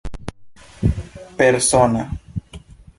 [1.45, 2.05] persona